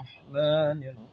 الرحمن 0.00 0.80
الرحيم. 0.82 1.08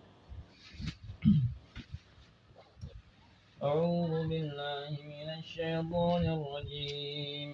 أعوذ 3.64 4.14
بالله 4.32 4.92
من 5.14 5.28
الشيطان 5.40 6.24
الرجيم. 6.38 7.52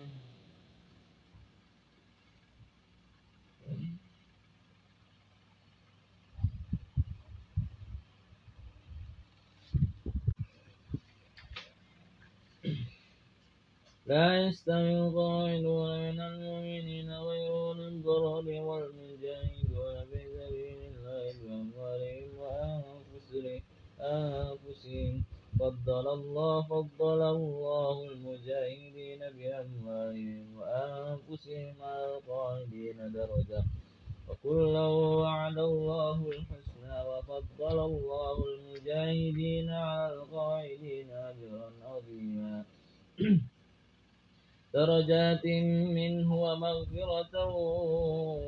لا 14.05 14.27
يستوي 14.45 14.93
القاعدون 14.99 15.89
من 16.05 16.19
المؤمنين 16.21 17.09
غير 17.13 17.71
الضرر 17.89 18.47
سبيل 18.69 20.37
الله 20.45 20.72
بأموالهم 21.83 22.31
وأنفسهم 22.39 23.61
أنفسهم. 23.99 25.23
فضل 25.59 26.07
الله 26.07 26.61
فضل 26.61 27.21
الله 27.21 27.95
المجاهدين 28.11 29.19
بأموالهم 29.19 30.45
وأنفسهم 30.57 31.75
على 31.81 32.05
القاعدين 32.17 33.11
درجة. 33.11 33.63
وكلا 34.29 34.87
وعد 35.19 35.57
الله 35.57 36.29
الحسنى. 36.29 36.97
وفضل 37.09 37.79
الله 37.79 38.37
المجاهدين 38.55 39.69
على 39.69 40.13
القاعدين 40.13 41.09
أجرا 41.11 41.71
عظيما 41.83 42.65
درجات 44.73 45.45
منه 45.95 46.35
ومغفرة 46.35 47.35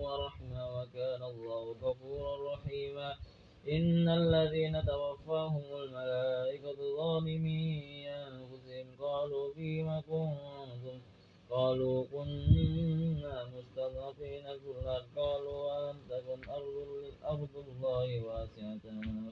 ورحمة 0.04 0.80
وكان 0.80 1.24
الله 1.24 1.76
غفورا 1.82 2.54
رحيما. 2.54 3.14
إن 3.70 4.10
الذين 4.10 4.86
توفاهم 4.86 5.64
الملائكة 5.84 6.76
ظالمي 6.98 8.10
أنفسهم 8.10 8.88
قالوا 9.00 9.54
فيما 9.54 10.02
كنتم؟ 10.02 11.00
قالوا 11.50 12.06
كنا 12.06 13.50
مستضعفين 13.58 14.44
في 14.44 14.70
الأرض. 14.82 15.06
قالوا 15.16 15.62
ألم 15.78 16.00
تكن 16.10 16.50
أرض, 16.50 17.14
أرض 17.26 17.56
الله 17.68 18.22
واسعة 18.26 18.86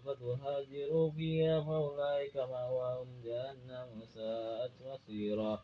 فتهاجروا 0.06 1.12
فيها 1.12 1.62
فأولئك 1.62 2.38
مأواهم 2.38 3.08
جهنم 3.24 4.02
وساءت 4.02 4.72
مصيرا. 4.86 5.64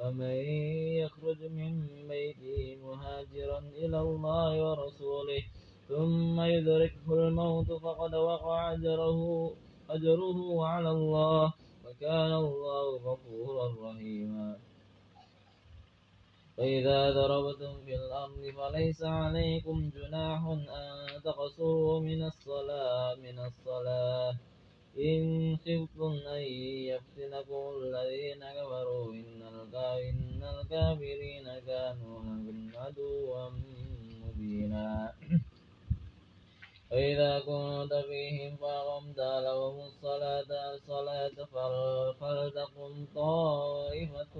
ومن 0.00 0.36
يخرج 1.02 1.40
من 1.42 1.72
بيته 2.08 2.78
مهاجرا 2.82 3.58
إلى 3.58 4.00
الله 4.00 4.50
ورسوله 4.70 5.42
ثم 5.88 6.40
يدركه 6.40 7.08
الموت 7.12 7.72
فقد 7.72 8.14
وقع 8.14 8.72
أجره 8.72 9.50
أجره 9.90 10.66
على 10.66 10.90
الله 10.90 11.52
وكان 11.84 12.32
الله 12.32 12.96
غفورا 12.96 13.66
رحيما. 13.86 14.56
فإذا 16.56 17.10
ضربتم 17.10 17.84
في 17.84 17.94
الأرض 17.94 18.42
فليس 18.56 19.02
عليكم 19.02 19.90
جناح 19.94 20.40
أن 20.46 21.22
تقصروا 21.24 22.00
من 22.00 22.24
الصلاة 22.24 23.14
من 23.14 23.38
الصلاة. 23.38 24.51
إن 24.98 25.56
خفتم 25.56 26.12
أن 26.28 26.42
يفتنكم 26.92 27.62
الذين 27.82 28.42
كفروا 28.58 29.12
إن 29.12 30.42
الكافرين 30.42 31.46
كانوا 31.66 32.18
لكم 32.20 32.70
عدوا 32.76 33.50
مبينا. 34.22 35.14
وإذا 36.92 37.40
كنت 37.40 37.94
فيهم 37.94 38.56
فأقمت 38.56 39.18
لهم 39.18 39.80
الصلاة 39.80 40.74
الصلاة 40.74 41.36
فلتقم 42.20 43.06
طائفة 43.14 44.34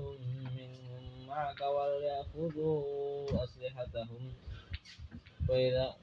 منهم 0.57 1.27
معك 1.27 1.61
وليأخذوا 1.61 3.45
أسلحتهم. 3.45 4.33
وإذا 5.49 5.97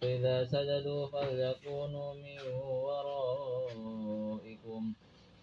فإذا 0.00 0.44
سجدوا 0.44 1.06
فليكونوا 1.06 2.14
من 2.14 2.38
ورائكم. 2.86 4.82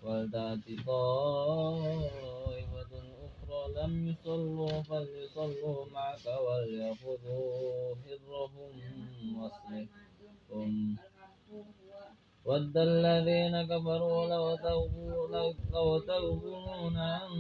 ولتأت 0.04 0.66
طائفة 0.88 2.94
أخرى 3.28 3.62
لم 3.78 3.94
يصلوا 4.08 4.82
فليصلوا 4.82 5.86
معك 5.86 6.26
وليأخذوا 6.46 7.96
حذرهم 8.04 8.74
وأسلحتهم 9.38 10.98
ود 12.46 12.78
الذين 12.78 13.56
كفروا 13.72 14.22
لو 15.74 16.00
تغفلون 16.00 16.98
عن 16.98 17.32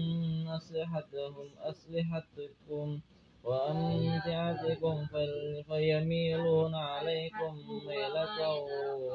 أسلحتهم 0.47 1.47
أسلحتكم 1.57 2.99
وأمتعتكم 3.43 4.97
فيميلون 5.67 6.75
عليكم 6.75 7.51
ميلة 7.87 8.37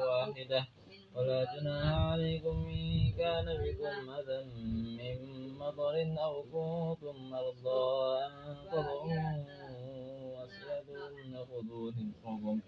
واحدة. 0.07 0.61
ولا 1.15 1.41
جناح 1.53 1.87
عليكم 2.11 2.57
إن 2.69 3.11
كان 3.17 3.45
بكم 3.63 3.95
أذى 4.17 4.39
من 4.99 5.17
مطر 5.57 5.95
أو 6.25 6.33
كنتم 6.53 7.15
مرضى 7.33 7.85
أن 8.25 8.55
تضعوا 8.71 9.11
أسيادهم 10.45 11.45
خذوا 11.49 11.91
حذركم 12.23 12.59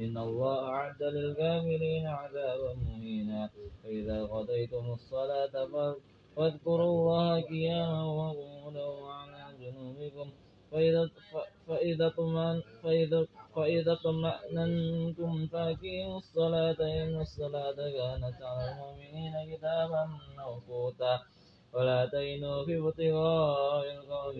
إن 0.00 0.18
الله 0.18 0.58
أعد 0.68 1.02
للكافرين 1.02 2.06
عذابا 2.06 2.74
مهينا. 2.74 3.50
فإذا 3.82 4.18
قضيتم 4.24 4.84
الصلاة 4.92 5.54
فاذكروا 6.36 6.90
الله 6.94 7.40
قياما 7.40 8.02
وقعودا 8.04 8.84
وعلى 8.84 9.42
جنوبكم. 9.60 10.28
فإذا 10.74 11.10
فإذا 11.66 12.08
طمأن 12.08 12.62
فإذا 12.82 13.26
فإذا 13.56 13.94
طمأننتم 13.94 15.46
فأقيموا 15.46 16.18
الصلاة 16.18 16.80
إن 16.80 17.20
الصلاة 17.20 17.78
كانت 17.98 18.38
على 18.42 18.64
المؤمنين 18.72 19.34
كتابا 19.50 20.02
موقوتا. 20.38 21.14
ولا 21.74 22.06
تهنوا 22.06 22.64
في 22.64 22.78
ابتغاء 22.78 23.84
القوم 23.96 24.38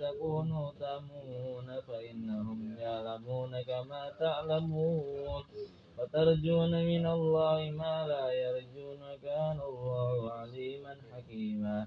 تكونوا 0.00 0.72
تأمون 0.80 1.80
فإنهم 1.88 2.76
يعلمون 2.78 3.62
كما 3.62 4.02
تعلمون. 4.20 5.44
وترجون 5.98 6.72
من 6.92 7.06
الله 7.06 7.70
ما 7.70 8.06
لا 8.06 8.24
يرجون. 8.32 9.02
كان 9.22 9.58
الله 9.70 10.32
عليما 10.32 10.96
حكيما. 11.12 11.86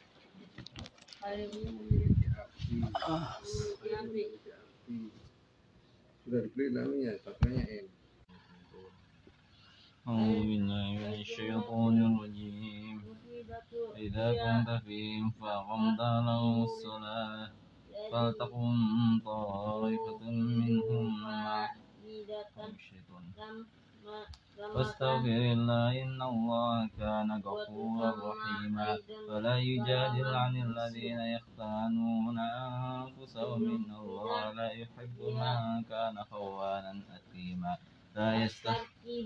sudah 6.21 6.41
dibeli 6.47 6.69
namanya 6.71 7.13
katanya 7.25 7.63
M 7.67 7.87
أعوذ 10.01 10.41
بالله 10.49 10.85
من 10.97 11.13
الشيطان 11.21 11.95
الرجيم 12.09 12.97
إذا 13.97 14.27
كنت 14.33 14.69
فيهم 14.85 15.29
فأقمت 15.37 15.99
لهم 16.01 16.63
الصلاة 16.63 17.51
فلتقم 18.11 18.75
طائفة 19.25 20.21
منهم 20.25 21.21
معك 21.21 21.73
الشيطان 22.57 23.25
واستغفر 24.75 25.41
الله 25.57 26.03
إن 26.03 26.21
الله 26.21 26.87
كان 26.99 27.29
غفورا 27.47 28.11
رحيما. 28.29 28.97
ولا 29.29 29.55
يجادل 29.57 30.29
عن 30.35 30.53
الذين 30.67 31.19
يختانون 31.35 32.37
أنفسهم 32.39 33.61
إن 33.75 33.89
الله 33.95 34.53
لا 34.53 34.69
يحب 34.71 35.17
من 35.19 35.83
كان 35.83 36.15
خوانا 36.31 36.93
أثيما. 37.17 37.77
لا 38.15 38.47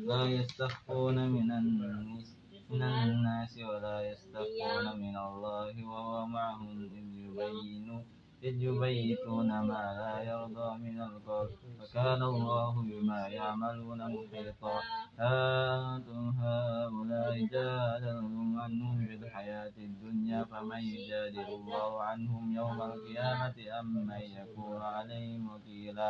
لا 0.08 0.24
يستخفون 0.26 1.18
من 1.30 1.52
الناس 1.52 2.38
من 2.70 2.82
الناس 2.82 3.58
ولا 3.58 3.98
يستخفون 4.12 5.00
من 5.00 5.18
الله 5.18 5.86
وهو 5.86 6.26
معهم 6.26 6.90
إذ 6.98 7.08
يبين 7.14 8.06
إذ 8.46 8.56
يبيتون 8.62 9.50
ما 9.70 9.84
لا 10.00 10.16
يرضى 10.32 10.70
من 10.86 11.02
القول 11.02 11.50
وكان 11.80 12.22
الله 12.24 12.74
بما 12.90 13.22
يعملون 13.28 14.00
محيطا. 14.16 14.76
أنتم 15.20 16.24
هؤلاء 16.42 17.34
جادلتم 17.54 18.60
عنهم 18.60 18.96
في 19.06 19.14
الحياة 19.14 19.76
الدنيا 19.78 20.44
فمن 20.44 20.82
يجادل 20.94 21.48
الله 21.58 22.02
عنهم 22.02 22.44
يوم 22.56 22.82
القيامة 22.82 23.58
أم 23.80 24.06
من 24.10 24.24
يكون 24.40 24.82
عليهم 24.82 25.42
وكيلا. 25.50 26.10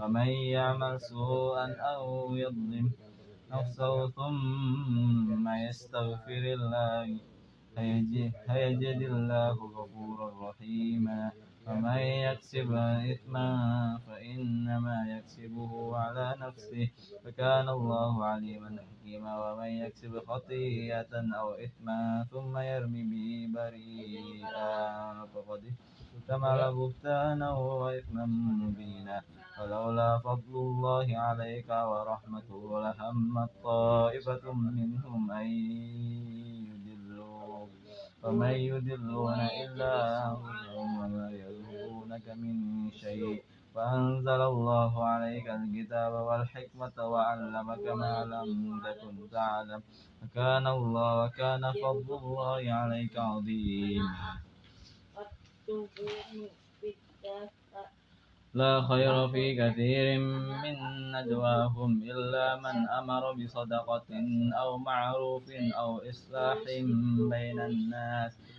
ومن 0.00 0.28
يعمل 0.56 1.00
سوءا 1.00 1.66
أو 1.94 2.36
يظلم 2.36 2.86
نفسه 3.50 4.10
ثم 4.10 5.48
يستغفر 5.68 6.42
الله 6.58 7.20
هيجد 8.48 9.00
الله 9.12 9.56
غفورا 9.76 10.28
رحيما. 10.50 11.32
ومن 11.66 11.98
يكسب 11.98 12.72
إثما 13.12 13.48
فإنما 14.06 14.96
يكسبه 15.18 15.96
على 15.96 16.34
نفسه 16.40 16.90
وكان 17.26 17.68
الله 17.68 18.24
عليما 18.24 18.70
حكيما 18.86 19.32
ومن 19.52 19.66
يكسب 19.66 20.18
خطيئة 20.26 21.12
أو 21.38 21.52
إثما 21.54 22.26
ثم 22.30 22.58
يرمي 22.58 23.02
به 23.02 23.28
بريئا 23.54 25.24
فقد 25.34 25.62
احتمل 26.16 26.74
بهتانا 26.74 27.50
وإثما 27.50 28.26
مبينا 28.62 29.22
ولولا 29.60 30.18
فضل 30.18 30.54
الله 30.54 31.06
عليك 31.18 31.68
ورحمته 31.70 32.80
لهمت 32.82 33.50
طائفة 33.62 34.52
منهم 34.52 35.30
أن 35.30 35.46
يدلوك 36.70 37.70
ومن 38.22 38.50
يدلون 38.70 39.40
إلا 39.62 39.92
أنفسهم 40.30 40.88
وما 40.98 41.30
يدلونك 42.16 42.28
من 42.38 42.90
شيء. 42.92 43.42
فأنزل 43.74 44.40
الله 44.40 44.92
عليك 45.04 45.46
الكتاب 45.50 46.12
والحكمة 46.12 46.96
وعلمك 47.12 47.84
ما 47.92 48.24
لم 48.24 48.80
تكن 48.80 49.30
تعلم. 49.30 49.82
وكان 50.22 50.66
الله 50.66 51.24
وكان 51.24 51.62
فضل 51.72 52.08
الله 52.22 52.72
عليك 52.72 53.14
عظيما. 53.16 54.08
لا 58.56 58.80
خير 58.88 59.28
في 59.28 59.44
كثير 59.60 60.06
من 60.64 60.76
نجواهم 61.12 61.92
إلا 62.02 62.56
من 62.56 62.76
أمر 62.88 63.32
بصدقة 63.32 64.10
أو 64.60 64.78
معروف 64.78 65.44
أو 65.76 65.90
إصلاح 66.08 66.58
بين 67.30 67.60
الناس. 67.60 68.32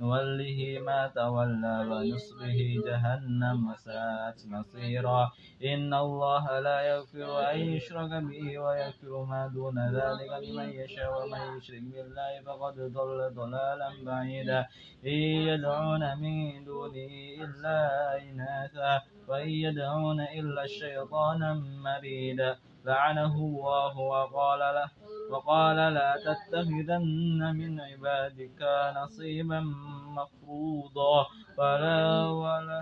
نوله 0.00 0.78
ما 0.86 1.00
تولى 1.14 1.76
ونصله 1.90 2.58
جهنم 2.86 3.70
وساءت 3.70 4.38
مصيرا. 4.46 5.30
إن 5.64 5.94
الله 5.94 6.60
لا 6.60 6.78
يغفر 6.80 7.50
أن 7.50 7.58
يشرك 7.58 8.10
به 8.10 8.58
ويغفر 8.58 9.24
ما 9.24 9.46
دون 9.46 9.78
ذلك 9.98 10.30
لمن 10.44 10.68
يشاء 10.70 11.10
ومن 11.22 11.42
يشرك 11.56 11.82
بالله 11.82 12.32
فقد 12.46 12.74
ضل 12.96 13.18
ضلالا 13.34 13.90
بعيدا. 14.06 14.66
إن 15.04 15.20
يدعون 15.50 16.02
من 16.22 16.64
دونه 16.64 17.12
إلا 17.44 17.78
إناثا 18.22 19.02
وإن 19.28 19.48
يدعون 19.48 20.20
إلا 20.20 20.62
الشيطان 20.64 21.40
مريدا 21.82 22.56
لعنه 22.84 23.34
الله 23.34 23.98
وقال 23.98 24.60
له 24.60 24.90
وقال 25.30 25.76
لا 25.76 26.16
تتخذن 26.24 27.56
من 27.56 27.80
عبادك 27.80 28.60
نصيبا 28.96 29.60
مفروضا 30.16 31.26
ولا 31.58 32.24
ولا 32.28 32.80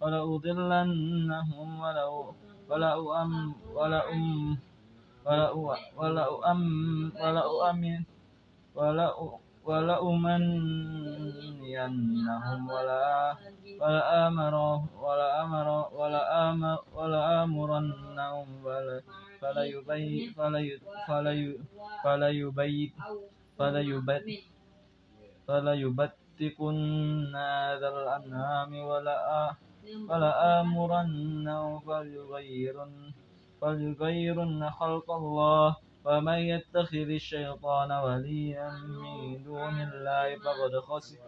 ولأضلنهم 0.00 1.80
ولو 1.80 2.34
ولأم 2.70 3.54
ولأم 3.74 4.58
ولأم 5.26 6.62
ولأمن 7.16 8.04
ولأ 8.74 9.14
ولأمنينهم 9.16 9.16
ولا 9.16 9.16
ولآمر 9.16 9.16
ولآمر 9.16 9.16
ولآمر 9.16 9.18
ولآمرنهم 9.18 9.47
فليبيت 22.02 22.94
فليبت 23.58 24.26
فليبتكن 25.48 27.34
هذا 27.36 27.88
الأنعام 27.88 28.72
ولآمرنهم 30.08 31.72
فليغيرن 33.60 34.60
خلق 34.70 35.08
الله. 35.10 35.87
ومن 36.08 36.38
يتخذ 36.52 37.08
الشيطان 37.20 37.90
وليا 37.92 38.68
من 38.70 39.44
دون 39.44 39.76
الله 39.88 40.26
فقد 40.44 40.72
خسر 40.88 41.18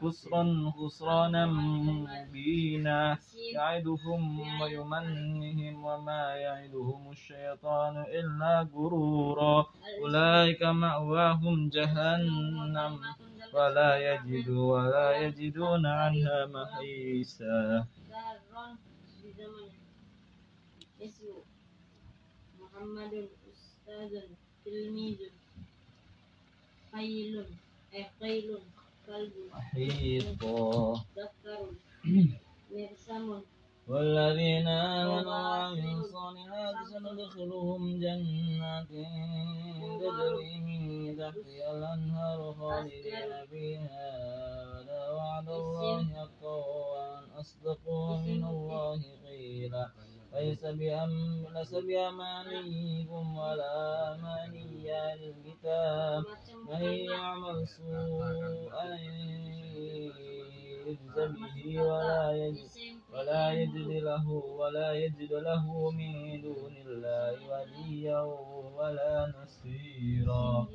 خسرا 0.00 0.42
خسرانا 0.78 1.46
مبينا. 1.46 3.18
يعدهم 3.54 4.22
ويمنهم 4.60 5.84
وما 5.84 6.24
يعدهم 6.36 7.10
الشيطان 7.10 7.94
إلا 8.18 8.68
غرورا. 8.74 9.66
أولئك 10.02 10.62
مأواهم 10.62 11.68
جهنم 11.68 12.92
ولا 13.54 13.90
يجدوا 14.08 14.64
ولا 14.74 15.08
يجدون 15.22 15.86
عنها 15.86 16.38
اسمه 21.04 21.42
محمد 22.60 23.28
أستاذ 23.94 24.20
تلميذ 24.64 25.18
خيل 26.92 27.46
خيل 28.20 28.58
كلب 29.06 29.32
محيطا 29.54 31.04
ذكر. 31.18 31.60
مرسم. 32.70 33.40
والذين 33.88 34.68
آمنوا 34.68 35.30
وعملوا 35.30 36.00
الصالحات 36.00 36.76
سندخلهم 36.90 37.82
جنات. 38.00 38.90
تجري 40.02 40.52
من 40.66 40.82
تحتها 41.18 41.70
الأنهار 41.78 42.40
خالدين 42.58 43.46
فيها 43.50 44.10
ولا 44.70 45.02
وعد 45.12 45.48
الله 45.48 46.04
حقا 46.14 46.56
وأن 46.90 47.24
أصدق 47.30 47.84
من 48.26 48.44
الله 48.44 49.00
قيلا. 49.26 50.03
ليس 50.34 50.62
بأم 50.64 51.46
ليس 51.54 51.74
بأمانيكم 51.74 53.36
ولا 53.38 53.74
أماني 54.14 54.92
أهل 54.92 55.20
الكتاب 55.34 56.22
من 56.68 56.82
يعمل 56.82 57.68
سوءا 57.68 58.84
يجز 60.86 61.16
به 61.16 61.82
ولا 61.82 62.32
يجد 62.32 62.68
ولا 63.12 63.52
يجد 63.52 63.90
له 64.02 64.26
ولا 64.60 64.92
يجد 64.92 65.32
له 65.32 65.90
من 65.90 66.42
دون 66.42 66.74
الله 66.86 67.32
وليا 67.50 68.20
ولا 68.76 69.32
نصيرا. 69.36 70.66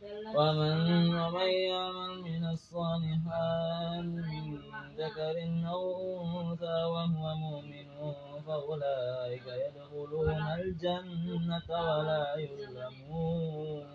ومن 0.00 1.14
ومن 1.14 1.50
يعمل 1.68 2.12
من 2.24 2.44
الصالحات 2.44 4.04
من 4.04 4.44
ذكر 4.96 5.36
أو 5.68 5.82
أنثى 6.40 6.78
وهو 6.92 7.24
مؤمن 7.36 7.88
فأولئك 8.46 9.46
يدخلون 9.46 10.28
الجنة 10.56 11.68
ولا 11.70 12.24
يظلمون 12.40 13.86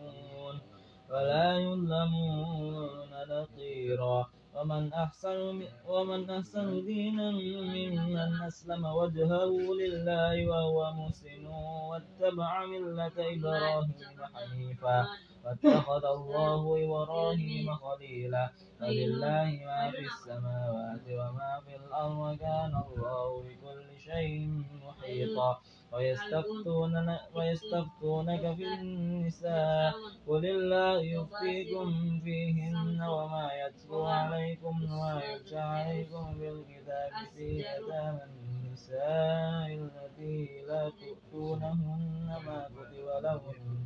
ولا 1.09 1.57
يظلمون 1.57 3.09
نقيرا. 3.29 4.19
ومن 4.55 4.93
أحسن 4.93 5.39
ومن 5.88 6.29
أحسن 6.29 6.85
دينا 6.85 7.31
ممن 7.31 8.41
أسلم 8.47 8.85
وجهه 8.85 9.51
لله 9.81 10.47
وهو 10.47 10.79
محسن 10.93 11.45
واتبع 11.89 12.65
ملة 12.65 13.17
إبراهيم 13.35 14.17
حنيفا. 14.33 14.97
واتخذ 15.46 16.06
الله 16.06 16.62
إبراهيم 16.86 17.75
خليلا. 17.75 18.50
فلله 18.80 19.50
ما 19.66 19.92
في 19.92 20.00
السماوات 20.00 21.06
وما 21.08 21.62
في 21.66 21.75
الأرض 21.75 22.18
وكان 22.18 22.74
الله 22.88 23.44
بكل 23.44 24.00
شيء 24.00 24.64
محيطا. 24.86 25.52
ويستفتون 25.94 27.18
ويستفتونك 27.36 28.56
في 28.56 28.66
النساء. 28.74 29.94
قل 30.28 30.46
الله 30.46 31.02
يفتيكم 31.02 32.20
فيهن 32.24 33.02
وما 33.02 33.50
يتلو 33.54 34.06
عليكم 34.06 34.84
وما 34.84 35.22
عليكم 35.54 36.25
بالكتاب 36.40 37.12
في 37.36 37.48
يتامى 37.60 38.24
النساء 38.24 39.68
التي 39.72 40.66
لا 40.68 40.90
تؤتونهن 40.90 42.28
ما 42.46 42.60
كتب 42.75 43.08
لهن. 43.24 43.86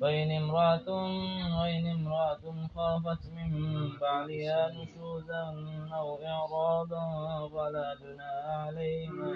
وإن 0.00 0.30
امرأة 0.30 0.88
وإن 1.60 1.86
امرأة 1.86 2.42
خافت 2.74 3.22
من 3.36 3.50
بعلها 4.00 4.70
نشوزا 4.70 5.44
أو 5.94 6.18
إعراضا 6.26 7.04
فلا 7.48 7.94
جناح 8.02 8.44
عليهما 8.66 9.30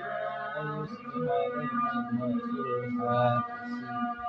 أن 0.60 0.66
يصلحا 0.82 1.40
بينهما 1.56 2.28
صلحا 2.54 3.42